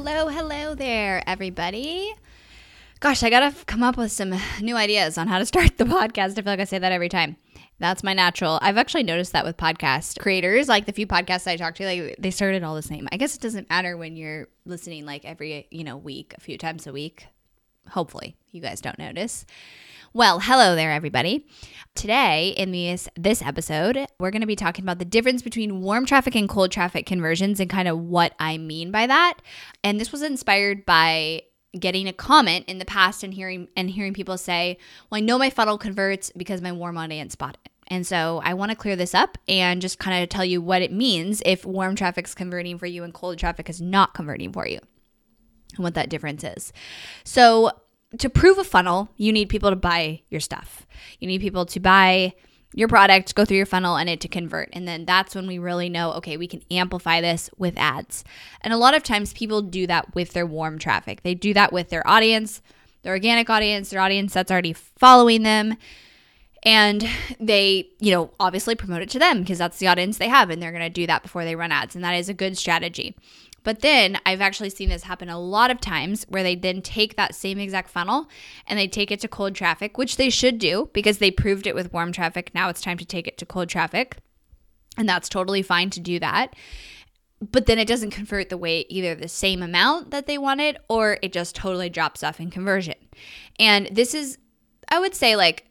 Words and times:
Hello, 0.00 0.28
hello 0.28 0.76
there, 0.76 1.24
everybody. 1.26 2.14
Gosh, 3.00 3.24
I 3.24 3.30
gotta 3.30 3.52
come 3.66 3.82
up 3.82 3.96
with 3.96 4.12
some 4.12 4.32
new 4.60 4.76
ideas 4.76 5.18
on 5.18 5.26
how 5.26 5.40
to 5.40 5.44
start 5.44 5.76
the 5.76 5.84
podcast. 5.84 6.38
I 6.38 6.42
feel 6.42 6.44
like 6.44 6.60
I 6.60 6.64
say 6.64 6.78
that 6.78 6.92
every 6.92 7.08
time. 7.08 7.36
That's 7.80 8.04
my 8.04 8.14
natural. 8.14 8.60
I've 8.62 8.76
actually 8.78 9.02
noticed 9.02 9.32
that 9.32 9.44
with 9.44 9.56
podcast 9.56 10.20
creators, 10.20 10.68
like 10.68 10.86
the 10.86 10.92
few 10.92 11.08
podcasts 11.08 11.48
I 11.48 11.56
talk 11.56 11.74
to, 11.74 11.84
like 11.84 12.14
they 12.16 12.30
started 12.30 12.62
all 12.62 12.76
the 12.76 12.80
same. 12.80 13.08
I 13.10 13.16
guess 13.16 13.34
it 13.34 13.40
doesn't 13.40 13.68
matter 13.68 13.96
when 13.96 14.14
you're 14.14 14.46
listening 14.64 15.04
like 15.04 15.24
every, 15.24 15.66
you 15.72 15.82
know, 15.82 15.96
week, 15.96 16.32
a 16.38 16.40
few 16.40 16.56
times 16.56 16.86
a 16.86 16.92
week. 16.92 17.26
Hopefully, 17.90 18.36
you 18.52 18.62
guys 18.62 18.80
don't 18.80 19.00
notice. 19.00 19.46
Well, 20.14 20.40
hello 20.40 20.74
there, 20.74 20.90
everybody. 20.90 21.46
Today, 21.94 22.54
in 22.56 22.72
this, 22.72 23.10
this 23.14 23.42
episode, 23.42 24.06
we're 24.18 24.30
going 24.30 24.40
to 24.40 24.46
be 24.46 24.56
talking 24.56 24.82
about 24.82 24.98
the 24.98 25.04
difference 25.04 25.42
between 25.42 25.82
warm 25.82 26.06
traffic 26.06 26.34
and 26.34 26.48
cold 26.48 26.72
traffic 26.72 27.04
conversions 27.04 27.60
and 27.60 27.68
kind 27.68 27.86
of 27.86 27.98
what 27.98 28.32
I 28.38 28.56
mean 28.56 28.90
by 28.90 29.06
that. 29.06 29.34
And 29.84 30.00
this 30.00 30.10
was 30.10 30.22
inspired 30.22 30.86
by 30.86 31.42
getting 31.78 32.08
a 32.08 32.14
comment 32.14 32.64
in 32.68 32.78
the 32.78 32.86
past 32.86 33.22
and 33.22 33.34
hearing 33.34 33.68
and 33.76 33.90
hearing 33.90 34.14
people 34.14 34.38
say, 34.38 34.78
"Well, 35.10 35.18
I 35.18 35.20
know 35.20 35.36
my 35.36 35.50
funnel 35.50 35.76
converts 35.76 36.32
because 36.34 36.62
my 36.62 36.72
warm 36.72 36.96
audience 36.96 37.34
bought 37.34 37.58
it." 37.62 37.70
And 37.88 38.06
so 38.06 38.40
I 38.42 38.54
want 38.54 38.70
to 38.70 38.76
clear 38.76 38.96
this 38.96 39.14
up 39.14 39.36
and 39.46 39.82
just 39.82 39.98
kind 39.98 40.22
of 40.22 40.30
tell 40.30 40.44
you 40.44 40.62
what 40.62 40.80
it 40.80 40.90
means 40.90 41.42
if 41.44 41.66
warm 41.66 41.94
traffic 41.94 42.26
is 42.26 42.34
converting 42.34 42.78
for 42.78 42.86
you 42.86 43.04
and 43.04 43.12
cold 43.12 43.38
traffic 43.38 43.68
is 43.68 43.82
not 43.82 44.14
converting 44.14 44.54
for 44.54 44.66
you 44.66 44.78
and 45.76 45.84
what 45.84 45.94
that 45.94 46.08
difference 46.08 46.44
is. 46.44 46.72
So 47.24 47.72
to 48.16 48.30
prove 48.30 48.58
a 48.58 48.64
funnel, 48.64 49.10
you 49.16 49.32
need 49.32 49.48
people 49.48 49.70
to 49.70 49.76
buy 49.76 50.22
your 50.30 50.40
stuff. 50.40 50.86
You 51.18 51.28
need 51.28 51.40
people 51.40 51.66
to 51.66 51.80
buy 51.80 52.34
your 52.74 52.88
product, 52.88 53.34
go 53.34 53.44
through 53.44 53.56
your 53.56 53.66
funnel, 53.66 53.96
and 53.96 54.08
it 54.08 54.20
to 54.20 54.28
convert. 54.28 54.68
And 54.72 54.86
then 54.86 55.04
that's 55.04 55.34
when 55.34 55.46
we 55.46 55.58
really 55.58 55.88
know 55.88 56.12
okay, 56.12 56.36
we 56.36 56.46
can 56.46 56.62
amplify 56.70 57.20
this 57.20 57.50
with 57.58 57.76
ads. 57.76 58.24
And 58.60 58.72
a 58.72 58.78
lot 58.78 58.94
of 58.94 59.02
times 59.02 59.32
people 59.32 59.62
do 59.62 59.86
that 59.86 60.14
with 60.14 60.32
their 60.32 60.46
warm 60.46 60.78
traffic, 60.78 61.22
they 61.22 61.34
do 61.34 61.54
that 61.54 61.72
with 61.72 61.90
their 61.90 62.06
audience, 62.06 62.62
their 63.02 63.12
organic 63.12 63.48
audience, 63.50 63.90
their 63.90 64.00
audience 64.00 64.32
that's 64.32 64.50
already 64.50 64.72
following 64.72 65.42
them. 65.42 65.76
And 66.64 67.08
they, 67.38 67.88
you 68.00 68.10
know, 68.10 68.32
obviously 68.40 68.74
promote 68.74 69.00
it 69.00 69.08
to 69.10 69.18
them 69.18 69.40
because 69.40 69.58
that's 69.58 69.78
the 69.78 69.86
audience 69.86 70.18
they 70.18 70.28
have, 70.28 70.50
and 70.50 70.60
they're 70.60 70.72
going 70.72 70.82
to 70.82 70.90
do 70.90 71.06
that 71.06 71.22
before 71.22 71.44
they 71.44 71.54
run 71.54 71.70
ads. 71.70 71.94
And 71.94 72.02
that 72.04 72.14
is 72.14 72.28
a 72.28 72.34
good 72.34 72.58
strategy. 72.58 73.14
But 73.68 73.80
then 73.80 74.18
I've 74.24 74.40
actually 74.40 74.70
seen 74.70 74.88
this 74.88 75.02
happen 75.02 75.28
a 75.28 75.38
lot 75.38 75.70
of 75.70 75.78
times 75.78 76.24
where 76.30 76.42
they 76.42 76.54
then 76.54 76.80
take 76.80 77.16
that 77.16 77.34
same 77.34 77.58
exact 77.58 77.90
funnel 77.90 78.26
and 78.66 78.78
they 78.78 78.88
take 78.88 79.10
it 79.10 79.20
to 79.20 79.28
cold 79.28 79.54
traffic, 79.54 79.98
which 79.98 80.16
they 80.16 80.30
should 80.30 80.58
do 80.58 80.88
because 80.94 81.18
they 81.18 81.30
proved 81.30 81.66
it 81.66 81.74
with 81.74 81.92
warm 81.92 82.10
traffic. 82.10 82.50
Now 82.54 82.70
it's 82.70 82.80
time 82.80 82.96
to 82.96 83.04
take 83.04 83.26
it 83.26 83.36
to 83.36 83.44
cold 83.44 83.68
traffic. 83.68 84.16
And 84.96 85.06
that's 85.06 85.28
totally 85.28 85.60
fine 85.60 85.90
to 85.90 86.00
do 86.00 86.18
that. 86.18 86.56
But 87.42 87.66
then 87.66 87.78
it 87.78 87.86
doesn't 87.86 88.12
convert 88.12 88.48
the 88.48 88.56
way 88.56 88.86
either 88.88 89.14
the 89.14 89.28
same 89.28 89.62
amount 89.62 90.12
that 90.12 90.26
they 90.26 90.38
wanted 90.38 90.78
or 90.88 91.18
it 91.20 91.34
just 91.34 91.54
totally 91.54 91.90
drops 91.90 92.22
off 92.24 92.40
in 92.40 92.48
conversion. 92.48 92.94
And 93.58 93.86
this 93.92 94.14
is, 94.14 94.38
I 94.88 94.98
would 94.98 95.14
say, 95.14 95.36
like 95.36 95.66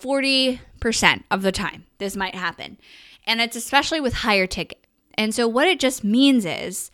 40% 0.00 1.24
of 1.30 1.42
the 1.42 1.52
time 1.52 1.84
this 1.98 2.16
might 2.16 2.34
happen. 2.34 2.78
And 3.26 3.42
it's 3.42 3.54
especially 3.54 4.00
with 4.00 4.14
higher 4.14 4.46
ticket 4.46 4.81
and 5.14 5.34
so, 5.34 5.46
what 5.48 5.68
it 5.68 5.80
just 5.80 6.04
means 6.04 6.44
is 6.44 6.90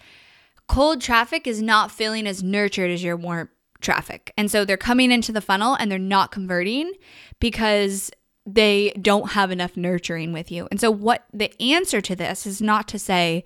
cold 0.68 1.00
traffic 1.00 1.46
is 1.46 1.62
not 1.62 1.90
feeling 1.90 2.26
as 2.26 2.42
nurtured 2.42 2.90
as 2.90 3.02
your 3.02 3.16
warm 3.16 3.48
traffic. 3.80 4.32
And 4.36 4.50
so, 4.50 4.64
they're 4.64 4.76
coming 4.76 5.10
into 5.10 5.32
the 5.32 5.40
funnel 5.40 5.74
and 5.74 5.90
they're 5.90 5.98
not 5.98 6.30
converting 6.30 6.92
because 7.40 8.10
they 8.46 8.90
don't 9.00 9.32
have 9.32 9.50
enough 9.50 9.76
nurturing 9.76 10.32
with 10.32 10.50
you. 10.50 10.68
And 10.70 10.80
so, 10.80 10.90
what 10.90 11.24
the 11.32 11.52
answer 11.60 12.00
to 12.00 12.16
this 12.16 12.46
is 12.46 12.62
not 12.62 12.88
to 12.88 12.98
say, 12.98 13.44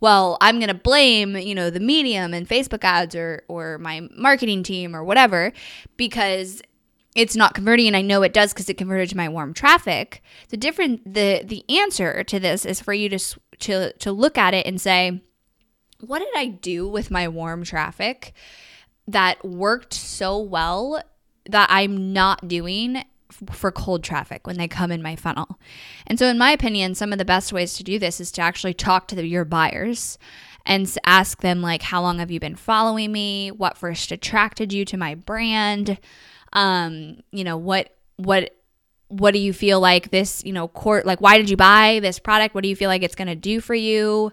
well, 0.00 0.38
I'm 0.40 0.58
going 0.58 0.68
to 0.68 0.74
blame, 0.74 1.36
you 1.36 1.54
know, 1.54 1.68
the 1.68 1.80
medium 1.80 2.32
and 2.32 2.48
Facebook 2.48 2.84
ads 2.84 3.14
or 3.14 3.42
or 3.48 3.78
my 3.78 4.08
marketing 4.16 4.62
team 4.62 4.96
or 4.96 5.04
whatever 5.04 5.52
because 5.96 6.62
it's 7.14 7.36
not 7.36 7.54
converting 7.54 7.88
and 7.88 7.96
I 7.96 8.02
know 8.02 8.22
it 8.22 8.32
does 8.32 8.52
because 8.52 8.68
it 8.68 8.78
converted 8.78 9.10
to 9.10 9.16
my 9.16 9.28
warm 9.28 9.52
traffic. 9.52 10.22
The 10.48 10.56
different 10.56 11.12
the 11.12 11.42
the 11.44 11.64
answer 11.68 12.22
to 12.24 12.38
this 12.38 12.64
is 12.64 12.80
for 12.80 12.92
you 12.92 13.08
to 13.08 13.18
to 13.60 13.92
to 13.92 14.12
look 14.12 14.38
at 14.38 14.54
it 14.54 14.66
and 14.66 14.80
say, 14.80 15.20
what 16.00 16.20
did 16.20 16.34
I 16.36 16.46
do 16.46 16.88
with 16.88 17.10
my 17.10 17.28
warm 17.28 17.64
traffic 17.64 18.32
that 19.08 19.44
worked 19.44 19.92
so 19.94 20.38
well 20.38 21.02
that 21.48 21.68
I'm 21.70 22.12
not 22.12 22.46
doing 22.46 23.04
for 23.52 23.70
cold 23.70 24.04
traffic 24.04 24.46
when 24.46 24.56
they 24.56 24.68
come 24.68 24.90
in 24.90 25.02
my 25.02 25.16
funnel. 25.16 25.58
And 26.06 26.18
so 26.18 26.26
in 26.26 26.38
my 26.38 26.50
opinion, 26.50 26.94
some 26.94 27.12
of 27.12 27.18
the 27.18 27.24
best 27.24 27.52
ways 27.52 27.74
to 27.74 27.84
do 27.84 27.98
this 27.98 28.20
is 28.20 28.32
to 28.32 28.42
actually 28.42 28.74
talk 28.74 29.08
to 29.08 29.14
the, 29.14 29.26
your 29.26 29.44
buyers 29.44 30.18
and 30.66 30.92
ask 31.04 31.40
them 31.40 31.62
like 31.62 31.82
how 31.82 32.02
long 32.02 32.18
have 32.18 32.30
you 32.30 32.40
been 32.40 32.56
following 32.56 33.12
me? 33.12 33.50
What 33.50 33.78
first 33.78 34.12
attracted 34.12 34.72
you 34.72 34.84
to 34.86 34.96
my 34.96 35.14
brand? 35.14 35.98
Um, 36.52 37.22
you 37.30 37.44
know, 37.44 37.56
what 37.56 37.94
what 38.16 38.54
what 39.08 39.32
do 39.32 39.40
you 39.40 39.52
feel 39.52 39.80
like 39.80 40.10
this, 40.10 40.44
you 40.44 40.52
know, 40.52 40.68
court 40.68 41.04
like 41.04 41.20
why 41.20 41.36
did 41.36 41.50
you 41.50 41.56
buy 41.56 41.98
this 42.00 42.18
product? 42.18 42.54
What 42.54 42.62
do 42.62 42.68
you 42.68 42.76
feel 42.76 42.88
like 42.88 43.02
it's 43.02 43.14
going 43.16 43.28
to 43.28 43.34
do 43.34 43.60
for 43.60 43.74
you? 43.74 44.32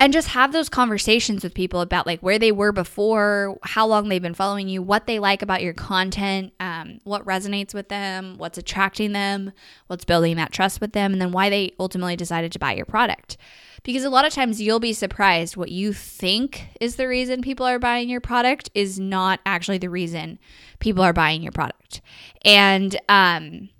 And 0.00 0.12
just 0.12 0.28
have 0.28 0.52
those 0.52 0.68
conversations 0.68 1.42
with 1.42 1.54
people 1.54 1.80
about 1.80 2.06
like 2.06 2.20
where 2.20 2.38
they 2.38 2.52
were 2.52 2.70
before, 2.70 3.58
how 3.64 3.84
long 3.86 4.08
they've 4.08 4.22
been 4.22 4.32
following 4.32 4.68
you, 4.68 4.80
what 4.80 5.06
they 5.06 5.18
like 5.18 5.42
about 5.42 5.60
your 5.60 5.72
content, 5.72 6.52
um, 6.60 7.00
what 7.02 7.24
resonates 7.24 7.74
with 7.74 7.88
them, 7.88 8.36
what's 8.38 8.58
attracting 8.58 9.12
them, 9.12 9.52
what's 9.88 10.04
building 10.04 10.36
that 10.36 10.52
trust 10.52 10.80
with 10.80 10.92
them, 10.92 11.12
and 11.12 11.20
then 11.20 11.32
why 11.32 11.50
they 11.50 11.74
ultimately 11.80 12.14
decided 12.14 12.52
to 12.52 12.60
buy 12.60 12.74
your 12.74 12.86
product. 12.86 13.36
Because 13.82 14.04
a 14.04 14.10
lot 14.10 14.24
of 14.24 14.32
times 14.32 14.60
you'll 14.60 14.80
be 14.80 14.92
surprised 14.92 15.56
what 15.56 15.70
you 15.70 15.92
think 15.92 16.68
is 16.80 16.94
the 16.94 17.08
reason 17.08 17.42
people 17.42 17.66
are 17.66 17.78
buying 17.80 18.08
your 18.08 18.20
product 18.20 18.70
is 18.74 19.00
not 19.00 19.40
actually 19.46 19.78
the 19.78 19.90
reason 19.90 20.38
people 20.78 21.02
are 21.02 21.12
buying 21.12 21.42
your 21.42 21.52
product. 21.52 22.02
And 22.44 22.96
um, 23.08 23.70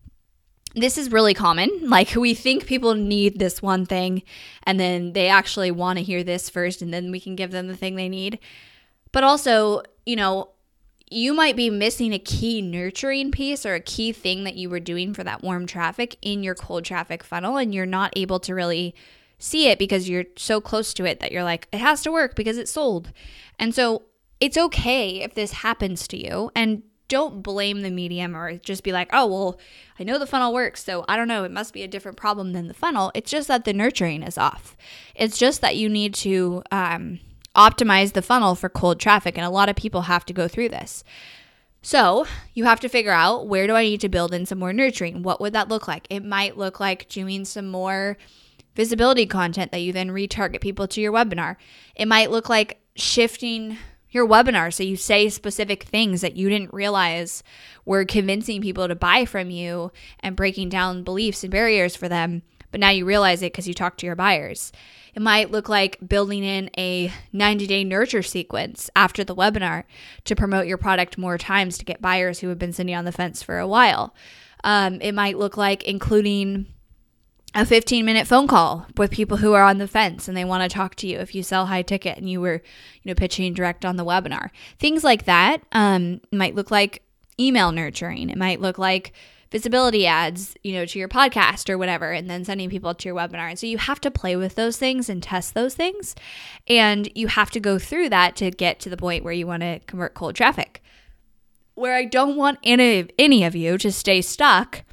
this 0.74 0.98
is 0.98 1.10
really 1.10 1.34
common. 1.34 1.70
Like 1.88 2.14
we 2.14 2.34
think 2.34 2.66
people 2.66 2.94
need 2.94 3.38
this 3.38 3.62
one 3.62 3.86
thing 3.86 4.22
and 4.64 4.78
then 4.78 5.14
they 5.14 5.28
actually 5.28 5.70
want 5.70 5.98
to 5.98 6.04
hear 6.04 6.22
this 6.22 6.50
first 6.50 6.82
and 6.82 6.92
then 6.92 7.10
we 7.10 7.18
can 7.18 7.34
give 7.34 7.50
them 7.50 7.66
the 7.66 7.76
thing 7.76 7.96
they 7.96 8.08
need. 8.08 8.38
But 9.10 9.24
also, 9.24 9.82
you 10.04 10.16
know, 10.16 10.50
you 11.10 11.32
might 11.32 11.56
be 11.56 11.70
missing 11.70 12.12
a 12.12 12.18
key 12.18 12.60
nurturing 12.60 13.30
piece 13.30 13.64
or 13.64 13.74
a 13.74 13.80
key 13.80 14.12
thing 14.12 14.44
that 14.44 14.56
you 14.56 14.68
were 14.68 14.80
doing 14.80 15.14
for 15.14 15.24
that 15.24 15.42
warm 15.42 15.66
traffic 15.66 16.16
in 16.20 16.42
your 16.42 16.54
cold 16.54 16.84
traffic 16.84 17.24
funnel 17.24 17.56
and 17.56 17.74
you're 17.74 17.86
not 17.86 18.12
able 18.16 18.38
to 18.40 18.54
really 18.54 18.94
see 19.38 19.68
it 19.68 19.78
because 19.78 20.08
you're 20.08 20.24
so 20.36 20.60
close 20.60 20.92
to 20.92 21.04
it 21.04 21.20
that 21.20 21.32
you're 21.32 21.44
like 21.44 21.68
it 21.72 21.78
has 21.78 22.02
to 22.02 22.12
work 22.12 22.34
because 22.34 22.58
it's 22.58 22.72
sold. 22.72 23.12
And 23.58 23.74
so 23.74 24.02
it's 24.40 24.58
okay 24.58 25.20
if 25.22 25.34
this 25.34 25.52
happens 25.52 26.06
to 26.08 26.16
you 26.16 26.50
and 26.54 26.82
don't 27.08 27.42
blame 27.42 27.82
the 27.82 27.90
medium 27.90 28.36
or 28.36 28.56
just 28.58 28.84
be 28.84 28.92
like, 28.92 29.08
oh, 29.12 29.26
well, 29.26 29.60
I 29.98 30.04
know 30.04 30.18
the 30.18 30.26
funnel 30.26 30.52
works, 30.52 30.84
so 30.84 31.04
I 31.08 31.16
don't 31.16 31.28
know, 31.28 31.44
it 31.44 31.50
must 31.50 31.72
be 31.72 31.82
a 31.82 31.88
different 31.88 32.16
problem 32.16 32.52
than 32.52 32.68
the 32.68 32.74
funnel. 32.74 33.10
It's 33.14 33.30
just 33.30 33.48
that 33.48 33.64
the 33.64 33.72
nurturing 33.72 34.22
is 34.22 34.38
off. 34.38 34.76
It's 35.14 35.38
just 35.38 35.60
that 35.62 35.76
you 35.76 35.88
need 35.88 36.14
to 36.14 36.62
um, 36.70 37.20
optimize 37.56 38.12
the 38.12 38.22
funnel 38.22 38.54
for 38.54 38.68
cold 38.68 39.00
traffic, 39.00 39.36
and 39.36 39.46
a 39.46 39.50
lot 39.50 39.68
of 39.68 39.76
people 39.76 40.02
have 40.02 40.24
to 40.26 40.32
go 40.32 40.46
through 40.48 40.68
this. 40.68 41.02
So 41.80 42.26
you 42.54 42.64
have 42.64 42.80
to 42.80 42.88
figure 42.88 43.12
out 43.12 43.46
where 43.46 43.66
do 43.66 43.74
I 43.74 43.84
need 43.84 44.00
to 44.02 44.08
build 44.08 44.34
in 44.34 44.46
some 44.46 44.58
more 44.58 44.72
nurturing? 44.72 45.22
What 45.22 45.40
would 45.40 45.52
that 45.52 45.68
look 45.68 45.88
like? 45.88 46.06
It 46.10 46.24
might 46.24 46.58
look 46.58 46.80
like 46.80 47.08
doing 47.08 47.44
some 47.44 47.68
more 47.68 48.18
visibility 48.74 49.26
content 49.26 49.72
that 49.72 49.80
you 49.80 49.92
then 49.92 50.10
retarget 50.10 50.60
people 50.60 50.86
to 50.88 51.00
your 51.00 51.12
webinar. 51.12 51.56
It 51.94 52.06
might 52.06 52.30
look 52.30 52.48
like 52.48 52.80
shifting 52.94 53.78
your 54.10 54.26
webinar 54.26 54.72
so 54.72 54.82
you 54.82 54.96
say 54.96 55.28
specific 55.28 55.84
things 55.84 56.20
that 56.20 56.36
you 56.36 56.48
didn't 56.48 56.72
realize 56.72 57.42
were 57.84 58.04
convincing 58.04 58.62
people 58.62 58.88
to 58.88 58.94
buy 58.94 59.24
from 59.24 59.50
you 59.50 59.92
and 60.20 60.36
breaking 60.36 60.68
down 60.68 61.02
beliefs 61.02 61.42
and 61.42 61.50
barriers 61.50 61.96
for 61.96 62.08
them, 62.08 62.42
but 62.70 62.80
now 62.80 62.90
you 62.90 63.04
realize 63.04 63.42
it 63.42 63.52
because 63.52 63.68
you 63.68 63.74
talk 63.74 63.96
to 63.96 64.06
your 64.06 64.16
buyers. 64.16 64.72
It 65.14 65.22
might 65.22 65.50
look 65.50 65.68
like 65.68 65.98
building 66.06 66.44
in 66.44 66.70
a 66.78 67.12
90 67.32 67.66
day 67.66 67.84
nurture 67.84 68.22
sequence 68.22 68.90
after 68.94 69.24
the 69.24 69.34
webinar 69.34 69.84
to 70.24 70.36
promote 70.36 70.66
your 70.66 70.78
product 70.78 71.18
more 71.18 71.38
times 71.38 71.78
to 71.78 71.84
get 71.84 72.02
buyers 72.02 72.40
who 72.40 72.48
have 72.48 72.58
been 72.58 72.72
sitting 72.72 72.94
on 72.94 73.04
the 73.04 73.12
fence 73.12 73.42
for 73.42 73.58
a 73.58 73.66
while. 73.66 74.14
Um, 74.64 75.00
it 75.00 75.12
might 75.12 75.38
look 75.38 75.56
like 75.56 75.84
including 75.84 76.66
a 77.58 77.66
15 77.66 78.04
minute 78.04 78.28
phone 78.28 78.46
call 78.46 78.86
with 78.96 79.10
people 79.10 79.38
who 79.38 79.52
are 79.52 79.64
on 79.64 79.78
the 79.78 79.88
fence 79.88 80.28
and 80.28 80.36
they 80.36 80.44
want 80.44 80.62
to 80.62 80.72
talk 80.72 80.94
to 80.94 81.08
you 81.08 81.18
if 81.18 81.34
you 81.34 81.42
sell 81.42 81.66
high 81.66 81.82
ticket 81.82 82.16
and 82.16 82.30
you 82.30 82.40
were 82.40 82.62
you 83.02 83.10
know 83.10 83.14
pitching 83.16 83.52
direct 83.52 83.84
on 83.84 83.96
the 83.96 84.04
webinar. 84.04 84.50
Things 84.78 85.02
like 85.02 85.24
that 85.24 85.62
um, 85.72 86.20
might 86.30 86.54
look 86.54 86.70
like 86.70 87.02
email 87.40 87.72
nurturing. 87.72 88.30
It 88.30 88.38
might 88.38 88.60
look 88.60 88.78
like 88.78 89.12
visibility 89.50 90.06
ads 90.06 90.54
you 90.62 90.72
know 90.74 90.86
to 90.86 91.00
your 91.00 91.08
podcast 91.08 91.68
or 91.68 91.76
whatever 91.76 92.12
and 92.12 92.30
then 92.30 92.44
sending 92.44 92.70
people 92.70 92.94
to 92.94 93.08
your 93.08 93.16
webinar. 93.16 93.50
And 93.50 93.58
so 93.58 93.66
you 93.66 93.78
have 93.78 94.00
to 94.02 94.10
play 94.10 94.36
with 94.36 94.54
those 94.54 94.76
things 94.76 95.08
and 95.08 95.20
test 95.20 95.54
those 95.54 95.74
things 95.74 96.14
and 96.68 97.10
you 97.16 97.26
have 97.26 97.50
to 97.50 97.58
go 97.58 97.76
through 97.76 98.10
that 98.10 98.36
to 98.36 98.52
get 98.52 98.78
to 98.80 98.88
the 98.88 98.96
point 98.96 99.24
where 99.24 99.32
you 99.32 99.48
want 99.48 99.62
to 99.62 99.80
convert 99.80 100.14
cold 100.14 100.36
traffic. 100.36 100.80
Where 101.74 101.96
i 101.96 102.04
don't 102.04 102.36
want 102.36 102.60
any, 102.62 103.08
any 103.18 103.42
of 103.42 103.56
you 103.56 103.78
to 103.78 103.90
stay 103.90 104.20
stuck 104.20 104.84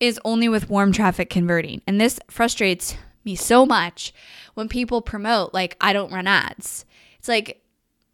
is 0.00 0.18
only 0.24 0.48
with 0.48 0.70
warm 0.70 0.92
traffic 0.92 1.30
converting. 1.30 1.82
And 1.86 2.00
this 2.00 2.18
frustrates 2.28 2.96
me 3.24 3.36
so 3.36 3.66
much 3.66 4.12
when 4.54 4.68
people 4.68 5.02
promote, 5.02 5.54
like, 5.54 5.76
I 5.80 5.92
don't 5.92 6.12
run 6.12 6.26
ads. 6.26 6.84
It's 7.18 7.28
like, 7.28 7.62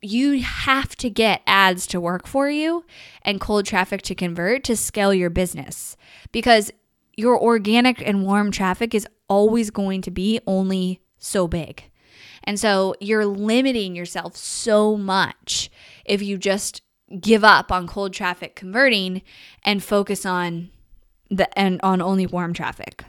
you 0.02 0.42
have 0.42 0.94
to 0.96 1.08
get 1.08 1.42
ads 1.46 1.86
to 1.88 2.00
work 2.00 2.26
for 2.26 2.50
you 2.50 2.84
and 3.22 3.40
cold 3.40 3.64
traffic 3.64 4.02
to 4.02 4.14
convert 4.14 4.64
to 4.64 4.76
scale 4.76 5.14
your 5.14 5.30
business 5.30 5.96
because 6.32 6.70
your 7.16 7.40
organic 7.40 8.06
and 8.06 8.24
warm 8.24 8.50
traffic 8.50 8.94
is 8.94 9.08
always 9.28 9.70
going 9.70 10.02
to 10.02 10.10
be 10.10 10.40
only 10.46 11.00
so 11.18 11.48
big. 11.48 11.84
And 12.44 12.60
so 12.60 12.94
you're 13.00 13.26
limiting 13.26 13.96
yourself 13.96 14.36
so 14.36 14.96
much 14.96 15.70
if 16.04 16.22
you 16.22 16.36
just 16.38 16.82
give 17.20 17.42
up 17.42 17.72
on 17.72 17.86
cold 17.86 18.12
traffic 18.12 18.54
converting 18.54 19.22
and 19.64 19.82
focus 19.82 20.26
on 20.26 20.70
the 21.30 21.58
and 21.58 21.80
on 21.82 22.00
only 22.00 22.26
warm 22.26 22.52
traffic. 22.52 23.04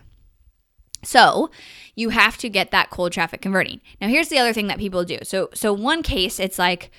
So, 1.03 1.51
you 1.95 2.09
have 2.09 2.37
to 2.37 2.49
get 2.49 2.71
that 2.71 2.89
cold 2.89 3.11
traffic 3.11 3.41
converting. 3.41 3.81
Now, 4.01 4.07
here's 4.07 4.29
the 4.29 4.39
other 4.39 4.51
thing 4.51 4.67
that 4.67 4.79
people 4.79 5.05
do. 5.05 5.19
So, 5.23 5.49
so 5.53 5.71
one 5.71 6.03
case 6.03 6.39
it's 6.39 6.59
like 6.59 6.91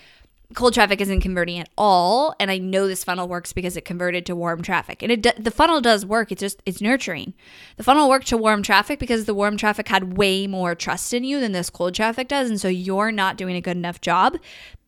cold 0.55 0.73
traffic 0.73 1.01
isn't 1.01 1.21
converting 1.21 1.59
at 1.59 1.69
all 1.77 2.35
and 2.41 2.51
i 2.51 2.57
know 2.57 2.87
this 2.89 3.05
funnel 3.05 3.29
works 3.29 3.53
because 3.53 3.77
it 3.77 3.85
converted 3.85 4.25
to 4.25 4.35
warm 4.35 4.63
traffic 4.63 5.03
and 5.03 5.13
it 5.13 5.45
the 5.45 5.51
funnel 5.51 5.81
does 5.81 6.07
work 6.07 6.33
it's 6.33 6.41
just 6.41 6.63
it's 6.65 6.81
nurturing 6.81 7.35
the 7.77 7.83
funnel 7.83 8.09
worked 8.09 8.27
to 8.27 8.37
warm 8.37 8.63
traffic 8.63 8.99
because 8.99 9.27
the 9.27 9.35
warm 9.35 9.59
traffic 9.59 9.89
had 9.89 10.17
way 10.17 10.47
more 10.47 10.75
trust 10.75 11.13
in 11.13 11.23
you 11.23 11.39
than 11.39 11.53
this 11.53 11.69
cold 11.69 11.95
traffic 11.95 12.29
does 12.29 12.49
and 12.49 12.59
so 12.59 12.69
you're 12.69 13.13
not 13.13 13.37
doing 13.37 13.57
a 13.57 13.61
good 13.61 13.77
enough 13.77 14.01
job 14.01 14.39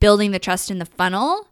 building 0.01 0.31
the 0.31 0.39
trust 0.39 0.71
in 0.71 0.79
the 0.79 0.87
funnel 0.87 1.50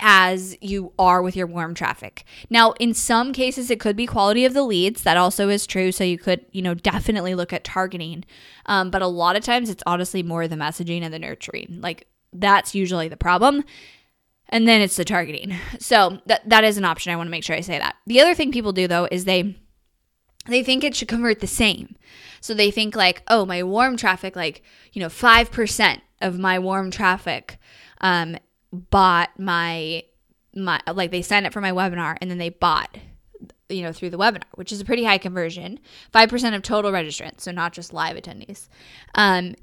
as 0.00 0.56
you 0.60 0.92
are 0.98 1.22
with 1.22 1.36
your 1.36 1.46
warm 1.46 1.74
traffic. 1.74 2.24
Now, 2.48 2.72
in 2.72 2.94
some 2.94 3.32
cases, 3.32 3.70
it 3.70 3.80
could 3.80 3.96
be 3.96 4.06
quality 4.06 4.44
of 4.44 4.54
the 4.54 4.62
leads. 4.62 5.02
That 5.02 5.16
also 5.16 5.48
is 5.48 5.66
true. 5.66 5.92
So 5.92 6.04
you 6.04 6.18
could, 6.18 6.44
you 6.52 6.62
know, 6.62 6.74
definitely 6.74 7.34
look 7.34 7.52
at 7.52 7.64
targeting. 7.64 8.24
Um, 8.66 8.90
but 8.90 9.02
a 9.02 9.06
lot 9.06 9.36
of 9.36 9.44
times, 9.44 9.70
it's 9.70 9.82
honestly 9.86 10.22
more 10.22 10.48
the 10.48 10.56
messaging 10.56 11.02
and 11.02 11.12
the 11.12 11.18
nurturing. 11.18 11.78
Like 11.80 12.06
that's 12.32 12.74
usually 12.74 13.08
the 13.08 13.16
problem. 13.16 13.64
And 14.48 14.66
then 14.66 14.80
it's 14.80 14.96
the 14.96 15.04
targeting. 15.04 15.54
So 15.78 16.20
that 16.26 16.48
that 16.48 16.64
is 16.64 16.76
an 16.76 16.84
option. 16.84 17.12
I 17.12 17.16
want 17.16 17.28
to 17.28 17.30
make 17.30 17.44
sure 17.44 17.56
I 17.56 17.60
say 17.60 17.78
that. 17.78 17.96
The 18.06 18.20
other 18.20 18.34
thing 18.34 18.52
people 18.52 18.72
do 18.72 18.88
though 18.88 19.06
is 19.10 19.24
they 19.24 19.56
they 20.46 20.62
think 20.62 20.82
it 20.82 20.96
should 20.96 21.08
convert 21.08 21.40
the 21.40 21.46
same. 21.46 21.96
So 22.40 22.54
they 22.54 22.70
think 22.70 22.96
like, 22.96 23.22
oh, 23.28 23.44
my 23.44 23.62
warm 23.62 23.96
traffic, 23.96 24.34
like 24.34 24.62
you 24.92 25.00
know, 25.00 25.08
five 25.08 25.52
percent 25.52 26.02
of 26.20 26.38
my 26.38 26.58
warm 26.58 26.90
traffic 26.90 27.58
um, 28.00 28.36
bought 28.72 29.30
my 29.38 30.04
my 30.54 30.80
like 30.92 31.10
they 31.10 31.22
signed 31.22 31.46
up 31.46 31.52
for 31.52 31.60
my 31.60 31.72
webinar 31.72 32.16
and 32.20 32.30
then 32.30 32.38
they 32.38 32.48
bought 32.48 32.98
you 33.68 33.82
know 33.82 33.92
through 33.92 34.10
the 34.10 34.18
webinar 34.18 34.42
which 34.54 34.72
is 34.72 34.80
a 34.80 34.84
pretty 34.84 35.04
high 35.04 35.18
conversion. 35.18 35.78
5% 36.14 36.54
of 36.54 36.62
total 36.62 36.90
registrants 36.90 37.40
so 37.42 37.50
not 37.52 37.72
just 37.72 37.92
live 37.92 38.16
attendees. 38.16 38.68
Um, 39.14 39.54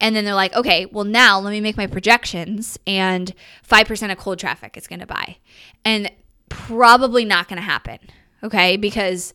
and 0.00 0.16
then 0.16 0.24
they're 0.24 0.34
like 0.34 0.54
okay 0.54 0.86
well 0.86 1.04
now 1.04 1.38
let 1.38 1.50
me 1.50 1.60
make 1.60 1.76
my 1.76 1.86
projections 1.86 2.78
and 2.86 3.34
5% 3.68 4.12
of 4.12 4.18
cold 4.18 4.38
traffic 4.38 4.76
is 4.76 4.86
going 4.86 5.00
to 5.00 5.06
buy. 5.06 5.36
And 5.84 6.10
probably 6.48 7.24
not 7.24 7.48
going 7.48 7.56
to 7.56 7.62
happen 7.62 7.98
okay? 8.44 8.76
Because 8.76 9.34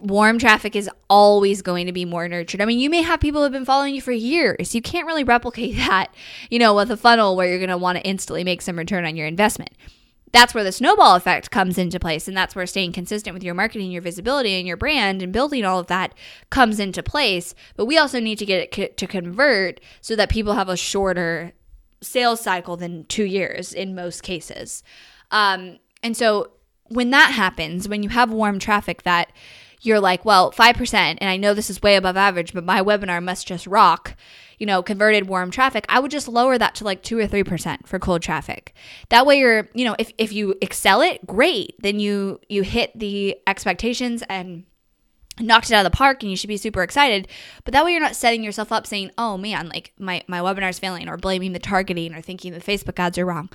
warm 0.00 0.38
traffic 0.38 0.76
is 0.76 0.88
always 1.10 1.62
going 1.62 1.86
to 1.86 1.92
be 1.92 2.04
more 2.04 2.28
nurtured. 2.28 2.60
I 2.60 2.64
mean, 2.64 2.78
you 2.78 2.90
may 2.90 3.02
have 3.02 3.20
people 3.20 3.40
who 3.40 3.44
have 3.44 3.52
been 3.52 3.64
following 3.64 3.94
you 3.94 4.00
for 4.00 4.12
years. 4.12 4.74
You 4.74 4.82
can't 4.82 5.06
really 5.06 5.24
replicate 5.24 5.76
that, 5.88 6.14
you 6.50 6.58
know, 6.58 6.74
with 6.74 6.90
a 6.90 6.96
funnel 6.96 7.36
where 7.36 7.48
you're 7.48 7.58
going 7.58 7.68
to 7.70 7.76
want 7.76 7.98
to 7.98 8.04
instantly 8.04 8.44
make 8.44 8.62
some 8.62 8.78
return 8.78 9.04
on 9.04 9.16
your 9.16 9.26
investment. 9.26 9.72
That's 10.30 10.52
where 10.52 10.64
the 10.64 10.72
snowball 10.72 11.16
effect 11.16 11.50
comes 11.50 11.78
into 11.78 11.98
place. 11.98 12.28
And 12.28 12.36
that's 12.36 12.54
where 12.54 12.66
staying 12.66 12.92
consistent 12.92 13.32
with 13.32 13.42
your 13.42 13.54
marketing, 13.54 13.90
your 13.90 14.02
visibility, 14.02 14.54
and 14.54 14.66
your 14.66 14.76
brand 14.76 15.22
and 15.22 15.32
building 15.32 15.64
all 15.64 15.78
of 15.78 15.86
that 15.86 16.14
comes 16.50 16.78
into 16.78 17.02
place. 17.02 17.54
But 17.76 17.86
we 17.86 17.96
also 17.96 18.20
need 18.20 18.38
to 18.38 18.46
get 18.46 18.78
it 18.78 18.96
to 18.98 19.06
convert 19.06 19.80
so 20.02 20.14
that 20.16 20.28
people 20.28 20.52
have 20.52 20.68
a 20.68 20.76
shorter 20.76 21.52
sales 22.02 22.40
cycle 22.40 22.76
than 22.76 23.04
two 23.06 23.24
years 23.24 23.72
in 23.72 23.94
most 23.94 24.22
cases. 24.22 24.82
Um, 25.30 25.78
and 26.02 26.16
so 26.16 26.52
when 26.88 27.10
that 27.10 27.32
happens, 27.32 27.88
when 27.88 28.02
you 28.02 28.10
have 28.10 28.30
warm 28.30 28.58
traffic 28.58 29.02
that 29.02 29.32
you're 29.80 30.00
like, 30.00 30.24
well, 30.24 30.52
5%, 30.52 30.94
and 30.94 31.30
I 31.30 31.36
know 31.36 31.54
this 31.54 31.70
is 31.70 31.82
way 31.82 31.96
above 31.96 32.16
average, 32.16 32.52
but 32.52 32.64
my 32.64 32.80
webinar 32.80 33.22
must 33.22 33.46
just 33.46 33.66
rock, 33.66 34.16
you 34.58 34.66
know, 34.66 34.82
converted 34.82 35.28
warm 35.28 35.50
traffic, 35.50 35.86
I 35.88 36.00
would 36.00 36.10
just 36.10 36.28
lower 36.28 36.58
that 36.58 36.74
to 36.76 36.84
like 36.84 37.02
2 37.02 37.18
or 37.18 37.26
3% 37.26 37.86
for 37.86 37.98
cold 37.98 38.22
traffic. 38.22 38.74
That 39.08 39.26
way 39.26 39.38
you're, 39.38 39.68
you 39.74 39.84
know, 39.84 39.94
if, 39.98 40.12
if 40.18 40.32
you 40.32 40.54
excel 40.60 41.00
it, 41.00 41.26
great. 41.26 41.74
Then 41.80 42.00
you 42.00 42.40
you 42.48 42.62
hit 42.62 42.98
the 42.98 43.36
expectations 43.46 44.22
and 44.28 44.64
knocked 45.40 45.70
it 45.70 45.74
out 45.74 45.86
of 45.86 45.92
the 45.92 45.96
park 45.96 46.22
and 46.22 46.30
you 46.30 46.36
should 46.36 46.48
be 46.48 46.56
super 46.56 46.82
excited. 46.82 47.28
But 47.64 47.72
that 47.72 47.84
way 47.84 47.92
you're 47.92 48.00
not 48.00 48.16
setting 48.16 48.42
yourself 48.42 48.72
up 48.72 48.86
saying, 48.86 49.12
oh 49.16 49.36
man, 49.38 49.68
like 49.68 49.92
my, 49.98 50.22
my 50.26 50.40
webinar 50.40 50.70
is 50.70 50.80
failing 50.80 51.08
or 51.08 51.16
blaming 51.16 51.52
the 51.52 51.60
targeting 51.60 52.14
or 52.14 52.20
thinking 52.20 52.52
the 52.52 52.60
Facebook 52.60 52.98
ads 52.98 53.18
are 53.18 53.26
wrong 53.26 53.48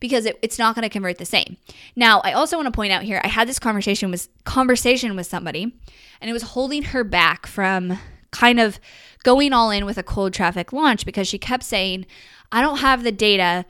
because 0.00 0.26
it, 0.26 0.38
it's 0.42 0.58
not 0.58 0.74
going 0.74 0.82
to 0.82 0.88
convert 0.88 1.18
the 1.18 1.24
same. 1.24 1.56
Now, 1.96 2.20
I 2.20 2.32
also 2.32 2.56
want 2.56 2.66
to 2.66 2.72
point 2.72 2.92
out 2.92 3.02
here, 3.02 3.20
I 3.24 3.28
had 3.28 3.48
this 3.48 3.58
conversation 3.58 4.10
with 4.10 4.28
conversation 4.44 5.16
with 5.16 5.26
somebody, 5.26 5.74
and 6.20 6.30
it 6.30 6.32
was 6.32 6.42
holding 6.42 6.84
her 6.84 7.04
back 7.04 7.46
from 7.46 7.98
kind 8.30 8.60
of 8.60 8.78
going 9.24 9.52
all 9.52 9.70
in 9.70 9.86
with 9.86 9.98
a 9.98 10.02
cold 10.02 10.32
traffic 10.32 10.72
launch 10.72 11.04
because 11.04 11.26
she 11.26 11.38
kept 11.38 11.64
saying, 11.64 12.06
"I 12.52 12.60
don't 12.60 12.78
have 12.78 13.02
the 13.02 13.12
data." 13.12 13.64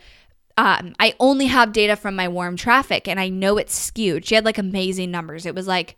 Um, 0.56 0.94
I 0.98 1.14
only 1.20 1.46
have 1.46 1.72
data 1.72 1.94
from 1.94 2.16
my 2.16 2.26
warm 2.26 2.56
traffic 2.56 3.06
and 3.06 3.20
I 3.20 3.28
know 3.28 3.58
it's 3.58 3.76
skewed. 3.76 4.26
She 4.26 4.34
had 4.34 4.44
like 4.44 4.58
amazing 4.58 5.08
numbers. 5.08 5.46
It 5.46 5.54
was 5.54 5.68
like 5.68 5.96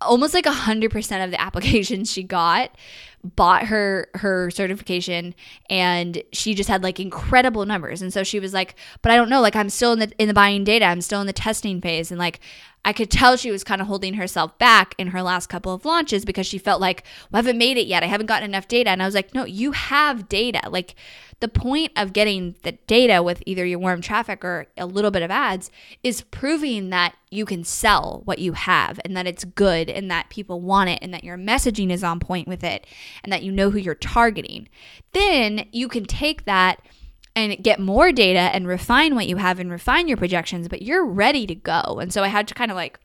almost 0.00 0.32
like 0.32 0.46
100% 0.46 1.24
of 1.24 1.30
the 1.30 1.40
applications 1.48 2.10
she 2.10 2.22
got 2.22 2.74
bought 3.22 3.66
her 3.66 4.08
her 4.14 4.50
certification 4.50 5.34
and 5.68 6.22
she 6.32 6.54
just 6.54 6.68
had 6.68 6.82
like 6.82 6.98
incredible 6.98 7.66
numbers. 7.66 8.00
And 8.00 8.12
so 8.12 8.24
she 8.24 8.40
was 8.40 8.54
like 8.54 8.74
but 9.02 9.12
i 9.12 9.16
don't 9.16 9.28
know 9.28 9.40
like 9.40 9.56
i'm 9.56 9.68
still 9.68 9.92
in 9.92 9.98
the 9.98 10.12
in 10.18 10.28
the 10.28 10.34
buying 10.34 10.64
data. 10.64 10.86
I'm 10.86 11.00
still 11.00 11.20
in 11.20 11.26
the 11.26 11.32
testing 11.32 11.80
phase. 11.80 12.10
And 12.10 12.18
like 12.18 12.40
i 12.84 12.92
could 12.92 13.10
tell 13.10 13.36
she 13.36 13.50
was 13.50 13.62
kind 13.62 13.80
of 13.80 13.86
holding 13.86 14.14
herself 14.14 14.56
back 14.58 14.94
in 14.96 15.08
her 15.08 15.22
last 15.22 15.48
couple 15.48 15.74
of 15.74 15.84
launches 15.84 16.24
because 16.24 16.46
she 16.46 16.56
felt 16.56 16.80
like 16.80 17.04
well, 17.30 17.38
i 17.38 17.44
haven't 17.44 17.58
made 17.58 17.76
it 17.76 17.86
yet. 17.86 18.02
I 18.02 18.06
haven't 18.06 18.26
gotten 18.26 18.48
enough 18.48 18.68
data. 18.68 18.90
And 18.90 19.02
i 19.02 19.06
was 19.06 19.14
like 19.14 19.34
no 19.34 19.44
you 19.44 19.72
have 19.72 20.28
data. 20.28 20.68
Like 20.70 20.94
the 21.40 21.48
point 21.48 21.90
of 21.96 22.12
getting 22.12 22.54
the 22.62 22.72
data 22.72 23.22
with 23.22 23.42
either 23.46 23.64
your 23.64 23.78
warm 23.78 24.02
traffic 24.02 24.44
or 24.44 24.66
a 24.76 24.86
little 24.86 25.10
bit 25.10 25.22
of 25.22 25.30
ads 25.30 25.70
is 26.02 26.20
proving 26.22 26.90
that 26.90 27.14
you 27.30 27.46
can 27.46 27.64
sell 27.64 28.22
what 28.26 28.38
you 28.38 28.52
have 28.52 29.00
and 29.04 29.16
that 29.16 29.26
it's 29.26 29.44
good 29.44 29.88
and 29.88 30.10
that 30.10 30.28
people 30.28 30.60
want 30.60 30.90
it 30.90 30.98
and 31.00 31.14
that 31.14 31.24
your 31.24 31.38
messaging 31.38 31.90
is 31.90 32.04
on 32.04 32.20
point 32.20 32.46
with 32.46 32.62
it 32.62 32.86
and 33.22 33.32
that 33.32 33.42
you 33.42 33.52
know 33.52 33.70
who 33.70 33.78
you're 33.78 33.94
targeting. 33.94 34.68
Then 35.12 35.66
you 35.72 35.88
can 35.88 36.04
take 36.04 36.44
that 36.44 36.80
and 37.36 37.62
get 37.62 37.78
more 37.78 38.12
data 38.12 38.38
and 38.38 38.66
refine 38.66 39.14
what 39.14 39.26
you 39.28 39.36
have 39.36 39.60
and 39.60 39.70
refine 39.70 40.08
your 40.08 40.16
projections, 40.16 40.68
but 40.68 40.82
you're 40.82 41.06
ready 41.06 41.46
to 41.46 41.54
go. 41.54 41.98
And 42.00 42.12
so 42.12 42.22
I 42.22 42.28
had 42.28 42.48
to 42.48 42.54
kind 42.54 42.70
of 42.70 42.76
like 42.76 42.98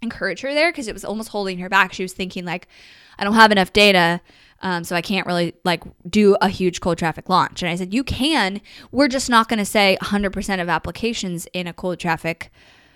encourage 0.00 0.40
her 0.40 0.54
there 0.54 0.72
because 0.72 0.88
it 0.88 0.94
was 0.94 1.04
almost 1.04 1.28
holding 1.28 1.58
her 1.58 1.68
back. 1.68 1.92
She 1.92 2.02
was 2.02 2.12
thinking 2.12 2.44
like, 2.44 2.66
I 3.18 3.24
don't 3.24 3.34
have 3.34 3.52
enough 3.52 3.72
data 3.72 4.20
um, 4.62 4.84
so 4.84 4.94
I 4.94 5.02
can't 5.02 5.26
really 5.26 5.54
like 5.64 5.82
do 6.08 6.36
a 6.40 6.48
huge 6.48 6.80
cold 6.80 6.96
traffic 6.96 7.28
launch. 7.28 7.62
And 7.62 7.70
I 7.70 7.74
said, 7.74 7.92
you 7.92 8.04
can. 8.04 8.60
We're 8.92 9.08
just 9.08 9.28
not 9.28 9.48
going 9.48 9.58
to 9.58 9.64
say 9.64 9.98
100% 10.00 10.62
of 10.62 10.68
applications 10.68 11.46
in 11.52 11.66
a 11.66 11.72
cold 11.72 11.98
traffic, 11.98 12.52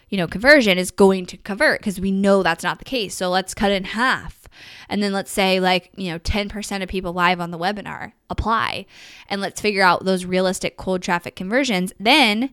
you 0.09 0.17
know, 0.17 0.29
conversion 0.29 0.79
is 0.79 0.93
going 0.93 1.27
to 1.27 1.37
convert 1.37 1.81
because 1.81 2.01
we 2.01 2.13
know 2.13 2.43
that's 2.43 2.63
not 2.63 2.79
the 2.79 2.85
case. 2.85 3.17
So 3.17 3.29
let's 3.29 3.53
cut 3.53 3.73
it 3.73 3.75
in 3.75 3.85
half. 3.85 4.36
And 4.89 5.03
then 5.03 5.13
let's 5.13 5.31
say, 5.31 5.61
like, 5.61 5.91
you 5.97 6.11
know, 6.11 6.19
10% 6.19 6.83
of 6.83 6.89
people 6.89 7.13
live 7.13 7.41
on 7.41 7.51
the 7.51 7.59
webinar 7.59 8.13
apply. 8.31 8.87
And 9.29 9.41
let's 9.41 9.61
figure 9.61 9.83
out 9.83 10.05
those 10.05 10.25
realistic 10.25 10.77
cold 10.77 11.03
traffic 11.03 11.37
conversions. 11.37 11.93
Then 11.99 12.51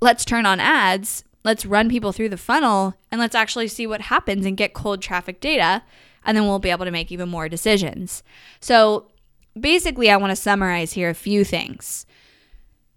let's 0.00 0.24
turn 0.24 0.46
on 0.46 0.60
ads. 0.60 1.24
Let's 1.44 1.64
run 1.64 1.88
people 1.88 2.12
through 2.12 2.28
the 2.28 2.36
funnel 2.36 2.94
and 3.10 3.20
let's 3.20 3.34
actually 3.34 3.68
see 3.68 3.86
what 3.86 4.02
happens 4.02 4.44
and 4.44 4.56
get 4.56 4.74
cold 4.74 5.00
traffic 5.00 5.40
data. 5.40 5.82
And 6.24 6.36
then 6.36 6.44
we'll 6.44 6.58
be 6.58 6.70
able 6.70 6.84
to 6.84 6.90
make 6.90 7.10
even 7.10 7.30
more 7.30 7.48
decisions. 7.48 8.22
So 8.60 9.10
basically, 9.58 10.10
I 10.10 10.18
want 10.18 10.30
to 10.32 10.36
summarize 10.36 10.92
here 10.92 11.08
a 11.08 11.14
few 11.14 11.44
things. 11.44 12.04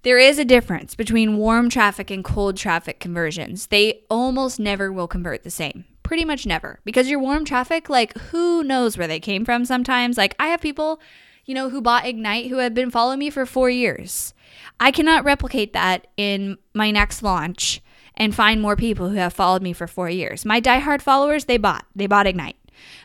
There 0.04 0.20
is 0.20 0.38
a 0.38 0.44
difference 0.44 0.96
between 0.96 1.38
warm 1.38 1.70
traffic 1.70 2.12
and 2.12 2.26
cold 2.26 2.58
traffic 2.58 3.00
conversions. 3.00 3.68
They 3.68 4.04
almost 4.10 4.60
never 4.60 4.92
will 4.92 5.08
convert 5.08 5.44
the 5.44 5.50
same. 5.50 5.86
Pretty 6.04 6.26
much 6.26 6.46
never. 6.46 6.80
Because 6.84 7.10
your 7.10 7.20
warm 7.20 7.46
traffic, 7.46 7.90
like, 7.90 8.18
who 8.18 8.64
knows 8.64 8.98
where 8.98 9.08
they 9.08 9.20
came 9.20 9.46
from 9.46 9.66
sometimes? 9.66 10.18
Like, 10.18 10.36
I 10.38 10.48
have 10.48 10.62
people, 10.62 11.00
you 11.46 11.56
know, 11.56 11.70
who 11.70 11.82
bought 11.82 12.06
Ignite 12.06 12.48
who 12.48 12.58
have 12.58 12.74
been 12.74 12.92
following 12.92 13.20
me 13.20 13.30
for 13.30 13.46
four 13.46 13.70
years. 13.70 14.34
I 14.80 14.92
cannot 14.92 15.24
replicate 15.24 15.74
that 15.74 16.08
in 16.18 16.58
my 16.74 16.92
next 16.92 17.24
launch 17.24 17.82
and 18.16 18.36
find 18.36 18.62
more 18.62 18.76
people 18.76 19.10
who 19.10 19.16
have 19.16 19.34
followed 19.34 19.62
me 19.62 19.74
for 19.74 19.88
four 19.88 20.10
years. 20.10 20.46
My 20.46 20.62
diehard 20.62 21.02
followers, 21.02 21.46
they 21.46 21.58
bought. 21.58 21.86
They 21.96 22.08
bought 22.08 22.28
Ignite. 22.28 22.58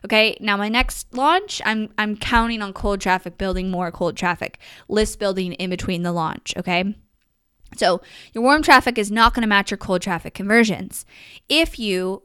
Okay, 0.05 0.37
now 0.40 0.57
my 0.57 0.69
next 0.69 1.14
launch, 1.14 1.61
I'm 1.64 1.90
I'm 1.99 2.17
counting 2.17 2.62
on 2.62 2.73
cold 2.73 3.00
traffic, 3.00 3.38
building 3.38 3.71
more 3.71 3.90
cold 3.90 4.17
traffic, 4.17 4.59
list 4.88 5.19
building 5.19 5.52
in 5.55 5.71
between 5.71 6.02
the 6.02 6.12
launch. 6.12 6.55
Okay. 6.57 6.97
So 7.76 8.00
your 8.33 8.43
warm 8.43 8.62
traffic 8.62 8.97
is 8.97 9.11
not 9.11 9.35
going 9.35 9.43
to 9.43 9.49
match 9.49 9.71
your 9.71 9.78
cold 9.78 10.00
traffic 10.00 10.33
conversions. 10.33 11.05
If 11.50 11.78
you, 11.78 12.23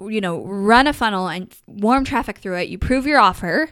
you 0.00 0.20
know, 0.20 0.44
run 0.44 0.86
a 0.86 0.92
funnel 0.92 1.28
and 1.28 1.54
warm 1.66 2.04
traffic 2.04 2.38
through 2.38 2.58
it, 2.58 2.68
you 2.68 2.78
prove 2.78 3.06
your 3.06 3.20
offer, 3.20 3.70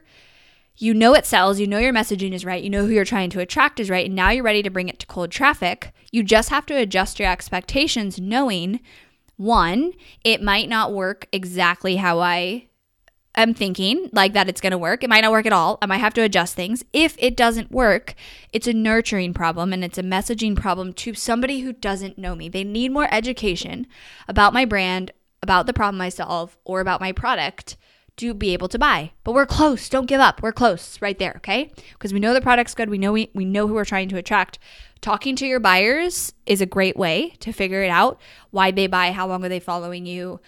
you 0.77 0.95
know 0.95 1.15
it 1.15 1.27
sells, 1.27 1.61
you 1.61 1.67
know 1.67 1.79
your 1.79 1.93
messaging 1.93 2.33
is 2.33 2.45
right, 2.45 2.63
you 2.63 2.71
know 2.71 2.87
who 2.87 2.93
you're 2.93 3.05
trying 3.05 3.31
to 3.31 3.41
attract 3.41 3.81
is 3.81 3.91
right, 3.91 4.07
and 4.07 4.15
now 4.15 4.31
you're 4.31 4.45
ready 4.45 4.63
to 4.63 4.71
bring 4.71 4.89
it 4.89 4.99
to 4.99 5.07
cold 5.07 5.31
traffic. 5.31 5.93
You 6.11 6.23
just 6.23 6.49
have 6.49 6.67
to 6.67 6.75
adjust 6.75 7.19
your 7.19 7.31
expectations, 7.31 8.19
knowing 8.19 8.81
one, 9.37 9.93
it 10.25 10.43
might 10.43 10.69
not 10.69 10.93
work 10.93 11.27
exactly 11.33 11.97
how 11.97 12.19
I 12.19 12.69
am 13.35 13.55
thinking 13.55 14.09
like 14.13 14.33
that 14.33 14.49
it's 14.49 14.61
going 14.61 14.73
to 14.73 14.79
work. 14.79 15.03
It 15.03 15.09
might 15.11 15.23
not 15.23 15.33
work 15.33 15.47
at 15.47 15.53
all. 15.53 15.79
I 15.81 15.87
might 15.87 15.99
have 15.99 16.15
to 16.15 16.23
adjust 16.23 16.55
things. 16.55 16.85
If 16.93 17.17
it 17.19 17.37
doesn't 17.37 17.71
work, 17.71 18.15
it's 18.53 18.67
a 18.67 18.73
nurturing 18.73 19.33
problem 19.33 19.73
and 19.73 19.85
it's 19.85 19.99
a 19.99 20.03
messaging 20.03 20.57
problem 20.57 20.93
to 20.95 21.15
somebody 21.15 21.61
who 21.61 21.73
doesn't 21.73 22.19
know 22.19 22.35
me. 22.35 22.49
They 22.49 22.65
need 22.65 22.93
more 22.93 23.09
education 23.11 23.87
about 24.29 24.53
my 24.53 24.65
brand, 24.65 25.13
about 25.51 25.67
the 25.67 25.73
problem 25.73 26.01
I 26.01 26.11
solve, 26.11 26.57
or 26.65 26.81
about 26.81 27.01
my 27.01 27.11
product 27.11 27.77
to 28.19 28.35
be 28.35 28.53
able 28.53 28.69
to 28.69 28.79
buy. 28.79 29.11
But 29.25 29.33
we're 29.33 29.47
close. 29.47 29.89
Don't 29.89 30.07
give 30.07 30.21
up. 30.21 30.41
We're 30.43 30.53
close 30.53 31.03
right 31.03 31.19
there, 31.19 31.35
okay? 31.39 31.73
Because 31.95 32.13
we 32.13 32.21
know 32.21 32.33
the 32.33 32.41
product's 32.41 32.73
good. 32.73 32.89
We 32.89 32.99
know 32.99 33.11
we, 33.11 33.33
we 33.35 33.45
know 33.45 33.67
who 33.67 33.75
we're 33.75 33.85
trying 33.85 34.09
to 34.11 34.17
attract. 34.17 34.61
Talking 35.01 35.35
to 35.35 35.47
your 35.47 35.59
buyers 35.59 36.33
is 36.47 36.61
a 36.61 36.67
great 36.67 36.97
way 36.97 37.31
to 37.41 37.51
figure 37.51 37.83
it 37.83 37.89
out. 37.89 38.21
Why 38.53 38.71
they 38.71 38.87
buy, 38.87 39.11
how 39.11 39.27
long 39.27 39.45
are 39.45 39.49
they 39.49 39.59
following 39.59 40.07
you? 40.07 40.39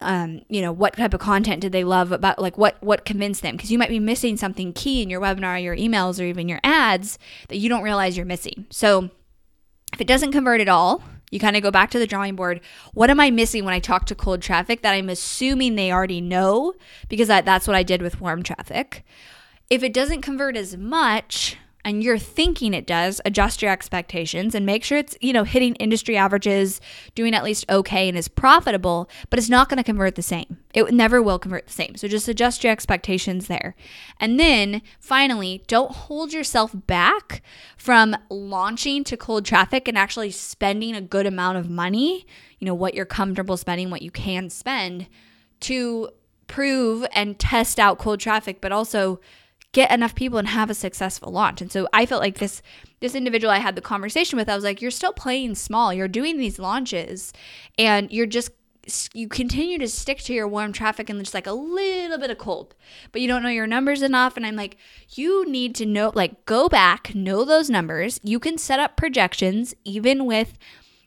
um, 0.00 0.42
you 0.48 0.60
know 0.60 0.72
what 0.72 0.96
type 0.96 1.14
of 1.14 1.20
content 1.20 1.60
did 1.60 1.70
they 1.70 1.84
love 1.84 2.10
about 2.10 2.40
like 2.40 2.58
what 2.58 2.76
what 2.82 3.04
convinced 3.04 3.42
them 3.42 3.56
because 3.56 3.70
you 3.70 3.78
might 3.78 3.88
be 3.88 4.00
missing 4.00 4.36
something 4.36 4.72
key 4.72 5.00
in 5.00 5.08
your 5.08 5.20
webinar 5.20 5.62
your 5.62 5.76
emails 5.76 6.20
or 6.20 6.24
even 6.24 6.48
your 6.48 6.58
ads 6.64 7.16
that 7.48 7.58
you 7.58 7.68
don't 7.68 7.84
realize 7.84 8.16
you're 8.16 8.26
missing 8.26 8.66
so 8.70 9.08
if 9.92 10.00
it 10.00 10.06
doesn't 10.06 10.32
convert 10.32 10.60
at 10.60 10.68
all 10.68 11.02
you 11.34 11.40
kind 11.40 11.56
of 11.56 11.62
go 11.62 11.72
back 11.72 11.90
to 11.90 11.98
the 11.98 12.06
drawing 12.06 12.36
board. 12.36 12.60
What 12.92 13.10
am 13.10 13.18
i 13.18 13.30
missing 13.30 13.64
when 13.64 13.74
i 13.74 13.80
talk 13.80 14.06
to 14.06 14.14
cold 14.14 14.40
traffic 14.40 14.82
that 14.82 14.94
i'm 14.94 15.08
assuming 15.08 15.74
they 15.74 15.90
already 15.90 16.20
know? 16.20 16.74
Because 17.08 17.28
that, 17.28 17.44
that's 17.44 17.66
what 17.66 17.76
i 17.76 17.82
did 17.82 18.00
with 18.00 18.20
warm 18.20 18.44
traffic. 18.44 19.04
If 19.68 19.82
it 19.82 19.92
doesn't 19.92 20.22
convert 20.22 20.56
as 20.56 20.76
much 20.76 21.56
and 21.84 22.02
you're 22.02 22.18
thinking 22.18 22.72
it 22.72 22.86
does, 22.86 23.20
adjust 23.24 23.60
your 23.60 23.70
expectations 23.70 24.54
and 24.54 24.64
make 24.64 24.82
sure 24.82 24.98
it's, 24.98 25.16
you 25.20 25.32
know, 25.32 25.44
hitting 25.44 25.74
industry 25.76 26.16
averages, 26.16 26.80
doing 27.14 27.34
at 27.34 27.44
least 27.44 27.66
okay 27.68 28.08
and 28.08 28.16
is 28.16 28.28
profitable, 28.28 29.08
but 29.28 29.38
it's 29.38 29.50
not 29.50 29.68
going 29.68 29.76
to 29.76 29.84
convert 29.84 30.14
the 30.14 30.22
same. 30.22 30.58
It 30.72 30.92
never 30.94 31.20
will 31.20 31.38
convert 31.38 31.66
the 31.66 31.72
same. 31.72 31.96
So 31.96 32.08
just 32.08 32.26
adjust 32.26 32.64
your 32.64 32.72
expectations 32.72 33.46
there. 33.46 33.74
And 34.18 34.40
then 34.40 34.82
finally, 34.98 35.62
don't 35.66 35.92
hold 35.92 36.32
yourself 36.32 36.72
back 36.74 37.42
from 37.76 38.16
launching 38.30 39.04
to 39.04 39.16
cold 39.16 39.44
traffic 39.44 39.86
and 39.86 39.98
actually 39.98 40.30
spending 40.30 40.96
a 40.96 41.02
good 41.02 41.26
amount 41.26 41.58
of 41.58 41.68
money, 41.68 42.26
you 42.58 42.66
know, 42.66 42.74
what 42.74 42.94
you're 42.94 43.04
comfortable 43.04 43.56
spending, 43.56 43.90
what 43.90 44.02
you 44.02 44.10
can 44.10 44.48
spend 44.48 45.06
to 45.60 46.08
prove 46.46 47.06
and 47.14 47.38
test 47.38 47.78
out 47.78 47.98
cold 47.98 48.20
traffic, 48.20 48.60
but 48.60 48.72
also 48.72 49.20
get 49.74 49.90
enough 49.90 50.14
people 50.14 50.38
and 50.38 50.48
have 50.48 50.70
a 50.70 50.74
successful 50.74 51.30
launch. 51.30 51.60
And 51.60 51.70
so 51.70 51.86
I 51.92 52.06
felt 52.06 52.22
like 52.22 52.38
this 52.38 52.62
this 53.00 53.14
individual 53.14 53.52
I 53.52 53.58
had 53.58 53.76
the 53.76 53.82
conversation 53.82 54.38
with, 54.38 54.48
I 54.48 54.54
was 54.54 54.64
like, 54.64 54.80
you're 54.80 54.90
still 54.90 55.12
playing 55.12 55.56
small. 55.56 55.92
You're 55.92 56.08
doing 56.08 56.38
these 56.38 56.58
launches 56.58 57.34
and 57.76 58.10
you're 58.10 58.24
just 58.24 58.50
you 59.14 59.28
continue 59.28 59.78
to 59.78 59.88
stick 59.88 60.18
to 60.18 60.34
your 60.34 60.46
warm 60.46 60.70
traffic 60.72 61.08
and 61.08 61.18
just 61.18 61.34
like 61.34 61.46
a 61.46 61.52
little 61.52 62.18
bit 62.18 62.30
of 62.30 62.38
cold, 62.38 62.74
but 63.12 63.20
you 63.20 63.28
don't 63.28 63.42
know 63.42 63.48
your 63.48 63.66
numbers 63.66 64.02
enough. 64.02 64.36
And 64.36 64.44
I'm 64.44 64.56
like, 64.56 64.76
you 65.10 65.48
need 65.48 65.74
to 65.76 65.86
know, 65.86 66.12
like, 66.14 66.44
go 66.44 66.68
back, 66.68 67.14
know 67.14 67.46
those 67.46 67.70
numbers. 67.70 68.20
You 68.22 68.38
can 68.38 68.58
set 68.58 68.78
up 68.78 68.94
projections 68.94 69.74
even 69.84 70.26
with, 70.26 70.58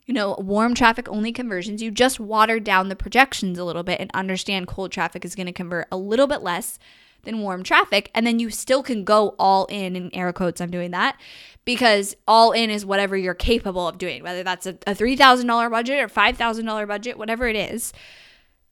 you 0.07 0.13
know, 0.13 0.35
warm 0.39 0.73
traffic 0.73 1.07
only 1.07 1.31
conversions. 1.31 1.83
You 1.83 1.91
just 1.91 2.19
water 2.19 2.59
down 2.59 2.89
the 2.89 2.95
projections 2.95 3.59
a 3.59 3.63
little 3.63 3.83
bit 3.83 4.01
and 4.01 4.09
understand 4.13 4.67
cold 4.67 4.91
traffic 4.91 5.23
is 5.23 5.35
going 5.35 5.45
to 5.45 5.53
convert 5.53 5.87
a 5.91 5.97
little 5.97 6.25
bit 6.25 6.41
less 6.41 6.79
than 7.23 7.41
warm 7.41 7.63
traffic. 7.63 8.09
And 8.13 8.25
then 8.25 8.39
you 8.39 8.49
still 8.49 8.83
can 8.83 9.03
go 9.03 9.35
all 9.37 9.65
in, 9.65 9.95
in 9.95 10.13
air 10.15 10.31
quotes, 10.33 10.61
I'm 10.61 10.71
doing 10.71 10.91
that 10.91 11.19
because 11.65 12.15
all 12.27 12.53
in 12.53 12.69
is 12.69 12.85
whatever 12.85 13.17
you're 13.17 13.33
capable 13.33 13.87
of 13.87 13.97
doing, 13.97 14.23
whether 14.23 14.43
that's 14.43 14.65
a, 14.65 14.71
a 14.87 14.95
$3,000 14.95 15.69
budget 15.69 15.99
or 15.99 16.07
$5,000 16.07 16.87
budget, 16.87 17.17
whatever 17.17 17.47
it 17.47 17.57
is, 17.57 17.91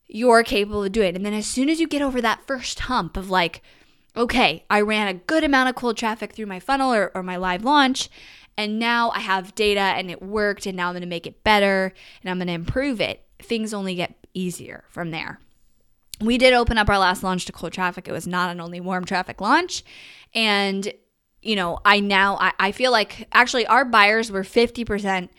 you're 0.08 0.44
capable 0.44 0.84
of 0.84 0.92
doing. 0.92 1.16
And 1.16 1.26
then 1.26 1.34
as 1.34 1.46
soon 1.46 1.70
as 1.70 1.80
you 1.80 1.88
get 1.88 2.02
over 2.02 2.22
that 2.22 2.48
first 2.48 2.82
hump 2.82 3.18
of 3.18 3.30
like, 3.30 3.62
okay, 4.16 4.64
I 4.70 4.80
ran 4.82 5.10
a 5.10 5.14
good 5.16 5.44
amount 5.44 5.70
of 5.70 5.76
cold 5.76 5.98
traffic 5.98 6.34
through 6.34 6.46
my 6.46 6.62
funnel 6.62 6.94
or, 6.94 7.12
or 7.14 7.22
my 7.22 7.36
live 7.36 7.66
launch, 7.66 8.10
and 8.58 8.80
now 8.80 9.10
I 9.10 9.20
have 9.20 9.56
data 9.56 9.82
and 9.82 10.10
it 10.10 10.22
worked, 10.22 10.66
and 10.66 10.78
now 10.78 10.88
I'm 10.88 10.96
gonna 10.96 11.06
make 11.06 11.28
it 11.28 11.44
better 11.44 11.94
and 12.22 12.32
I'm 12.32 12.40
gonna 12.40 12.54
improve 12.54 13.02
it, 13.02 13.26
things 13.40 13.74
only 13.74 13.96
get 13.96 14.16
easier 14.34 14.86
from 14.88 15.12
there 15.12 15.42
we 16.22 16.38
did 16.38 16.54
open 16.54 16.78
up 16.78 16.90
our 16.90 16.98
last 16.98 17.24
launch 17.24 17.46
to 17.46 17.52
cold 17.52 17.74
traffic. 17.74 18.08
It 18.08 18.12
was 18.12 18.28
not 18.28 18.50
an 18.50 18.62
only 18.62 18.80
warm 18.80 19.06
traffic 19.06 19.42
launch. 19.42 19.84
And, 20.34 20.92
you 21.42 21.56
know, 21.56 21.80
I 21.84 22.00
now, 22.00 22.38
I, 22.38 22.54
I 22.60 22.72
feel 22.72 22.92
like 22.92 23.28
actually 23.32 23.66
our 23.68 23.86
buyers 23.86 24.32
were 24.32 24.44
50% 24.44 25.30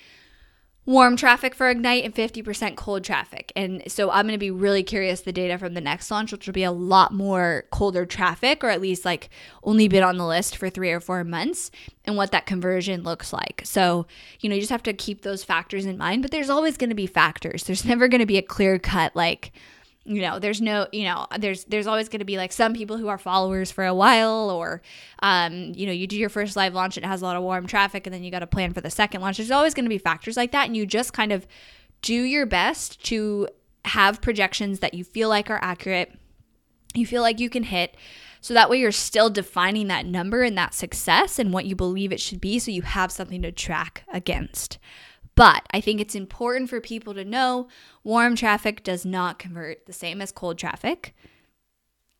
warm 0.87 1.17
traffic 1.17 1.53
for 1.53 1.69
Ignite 1.69 2.05
and 2.05 2.15
50% 2.15 2.77
cold 2.77 3.03
traffic. 3.03 3.53
And 3.57 3.83
so 3.89 4.11
I'm 4.11 4.27
going 4.27 4.35
to 4.35 4.39
be 4.39 4.53
really 4.53 4.85
curious 4.85 5.21
the 5.21 5.33
data 5.33 5.59
from 5.59 5.75
the 5.75 5.81
next 5.81 6.11
launch, 6.11 6.31
which 6.31 6.47
will 6.47 6.55
be 6.55 6.63
a 6.63 6.71
lot 6.71 7.13
more 7.13 7.65
colder 7.73 8.07
traffic, 8.07 8.63
or 8.63 8.71
at 8.71 8.81
least 8.81 9.05
like 9.05 9.29
only 9.65 9.89
been 9.89 10.05
on 10.05 10.17
the 10.17 10.27
list 10.27 10.57
for 10.57 10.71
three 10.71 10.93
or 10.93 11.01
four 11.01 11.25
months, 11.25 11.73
and 12.05 12.17
what 12.17 12.31
that 12.31 12.47
conversion 12.47 13.03
looks 13.03 13.33
like. 13.33 13.63
So, 13.65 14.07
you 14.39 14.49
know, 14.49 14.55
you 14.55 14.63
just 14.63 14.71
have 14.71 14.85
to 14.85 14.93
keep 14.93 15.23
those 15.23 15.43
factors 15.43 15.87
in 15.87 15.99
mind, 15.99 16.23
but 16.23 16.31
there's 16.31 16.51
always 16.51 16.77
going 16.77 16.91
to 16.91 16.97
be 16.97 17.09
factors. 17.09 17.65
There's 17.65 17.85
never 17.85 18.07
going 18.07 18.21
to 18.21 18.27
be 18.27 18.39
a 18.39 18.43
clear 18.43 18.79
cut, 18.79 19.17
like, 19.17 19.53
you 20.07 20.21
know 20.21 20.39
there's 20.39 20.61
no 20.61 20.87
you 20.93 21.05
know 21.05 21.27
there's 21.39 21.65
there's 21.65 21.87
always 21.87 22.09
going 22.09 22.21
to 22.21 22.25
be 22.25 22.37
like 22.37 22.53
some 22.53 22.73
people 22.73 22.97
who 22.97 23.09
are 23.09 23.19
followers 23.19 23.71
for 23.73 23.85
a 23.85 23.95
while 23.95 24.51
or 24.51 24.81
um 25.21 25.73
you 25.75 25.85
know 25.85 25.93
you 25.93 26.07
do 26.07 26.17
your 26.17 26.29
first 26.29 26.57
live 26.57 26.75
launch 26.75 26.97
and 26.97 27.05
it 27.05 27.09
has 27.09 27.23
a 27.23 27.25
lot 27.25 27.37
of 27.37 27.43
warm 27.43 27.67
traffic 27.67 28.07
and 28.07 28.15
then 28.15 28.23
you 28.23 28.31
got 28.31 28.39
to 28.39 28.47
plan 28.47 28.73
for 28.73 28.81
the 28.81 28.91
second 28.91 29.21
launch. 29.21 29.37
There's 29.37 29.51
always 29.51 29.75
going 29.75 29.85
to 29.85 29.91
be 29.91 29.99
factors 29.99 30.37
like 30.37 30.53
that 30.53 30.67
and 30.67 30.77
you 30.77 30.87
just 30.87 31.13
kind 31.13 31.33
of 31.33 31.47
do 32.03 32.15
your 32.15 32.47
best 32.47 33.03
to 33.07 33.49
have 33.85 34.21
projections 34.21 34.81
that 34.81 34.95
you 34.95 35.05
feel 35.05 35.29
like 35.29 35.51
are 35.51 35.61
accurate 35.63 36.13
you 36.95 37.07
feel 37.07 37.23
like 37.23 37.41
you 37.41 37.51
can 37.51 37.65
hit 37.65 37.97
so 38.41 38.55
that 38.55 38.71
way 38.71 38.79
you're 38.79 38.93
still 38.93 39.29
defining 39.29 39.89
that 39.89 40.07
number 40.07 40.43
and 40.43 40.57
that 40.57 40.75
success 40.75 41.39
and 41.39 41.53
what 41.53 41.67
you 41.67 41.75
believe 41.75 42.13
it 42.13 42.21
should 42.21 42.41
be 42.41 42.59
so 42.59 42.71
you 42.71 42.83
have 42.83 43.11
something 43.13 43.43
to 43.43 43.53
track 43.53 44.05
against 44.13 44.79
but 45.37 45.63
I 45.71 45.81
think 45.81 46.01
it's 46.01 46.15
important 46.15 46.69
for 46.69 46.81
people 46.81 47.15
to 47.15 47.25
know 47.25 47.69
warm 48.03 48.35
traffic 48.35 48.83
does 48.83 49.05
not 49.05 49.39
convert 49.39 49.87
the 49.87 49.93
same 49.93 50.21
as 50.21 50.33
cold 50.33 50.59
traffic. 50.59 51.15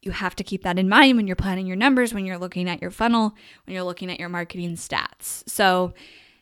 You 0.03 0.13
have 0.13 0.37
to 0.37 0.45
keep 0.45 0.63
that 0.63 0.79
in 0.79 0.89
mind 0.89 1.17
when 1.17 1.27
you're 1.27 1.35
planning 1.35 1.67
your 1.67 1.77
numbers, 1.77 2.15
when 2.15 2.27
you're 2.27 2.39
looking 2.39 2.69
at 2.69 2.81
your 2.81 2.93
funnel, 2.93 3.35
when 3.65 3.75
you're 3.75 3.83
looking 3.83 4.11
at 4.11 4.21
your 4.21 4.29
marketing 4.29 4.77
stats. 4.77 5.43
So, 5.49 5.95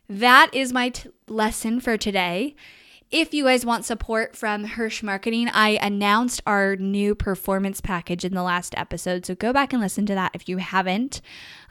that 0.07 0.51
is 0.53 0.71
my 0.71 0.91
t- 0.91 1.09
lesson 1.29 1.81
for 1.81 1.97
today. 1.97 2.55
If 3.15 3.33
you 3.33 3.45
guys 3.45 3.65
want 3.65 3.85
support 3.85 4.35
from 4.35 4.65
Hirsch 4.65 5.01
Marketing, 5.01 5.49
I 5.49 5.79
announced 5.81 6.43
our 6.49 6.75
new 6.75 7.15
performance 7.15 7.81
package 7.81 8.25
in 8.25 8.35
the 8.35 8.43
last 8.43 8.75
episode. 8.77 9.25
So 9.25 9.37
go 9.37 9.53
back 9.53 9.73
and 9.73 9.81
listen 9.81 10.05
to 10.07 10.17
that 10.17 10.33
if 10.35 10.49
you 10.49 10.57
haven't. 10.57 11.21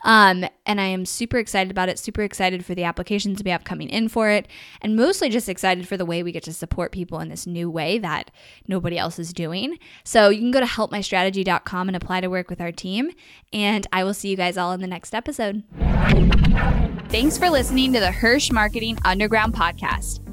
Um, 0.05 0.45
and 0.65 0.79
I 0.79 0.85
am 0.85 1.05
super 1.05 1.37
excited 1.37 1.69
about 1.69 1.89
it, 1.89 1.99
super 1.99 2.21
excited 2.21 2.63
for 2.63 2.73
the 2.75 2.85
applications 2.85 3.43
we 3.43 3.51
have 3.51 3.65
coming 3.65 3.89
in 3.89 4.07
for 4.07 4.29
it, 4.29 4.47
and 4.81 4.95
mostly 4.95 5.27
just 5.27 5.49
excited 5.49 5.85
for 5.85 5.97
the 5.97 6.05
way 6.05 6.23
we 6.23 6.31
get 6.31 6.43
to 6.43 6.53
support 6.53 6.93
people 6.93 7.19
in 7.19 7.27
this 7.27 7.45
new 7.45 7.69
way 7.69 7.99
that 7.99 8.31
nobody 8.65 8.97
else 8.97 9.19
is 9.19 9.33
doing. 9.33 9.77
So 10.05 10.29
you 10.29 10.39
can 10.39 10.51
go 10.51 10.61
to 10.61 10.65
helpmystrategy.com 10.65 11.89
and 11.89 11.95
apply 11.97 12.21
to 12.21 12.29
work 12.29 12.49
with 12.49 12.61
our 12.61 12.71
team. 12.71 13.11
And 13.51 13.85
I 13.91 14.05
will 14.05 14.13
see 14.13 14.29
you 14.29 14.37
guys 14.37 14.57
all 14.57 14.71
in 14.71 14.79
the 14.79 14.87
next 14.87 15.13
episode. 15.13 15.63
Thanks 17.09 17.37
for 17.37 17.49
listening 17.49 17.91
to 17.91 17.99
the 17.99 18.13
Hirsch 18.13 18.49
Marketing 18.49 18.97
Underground 19.03 19.53
podcast. 19.53 20.32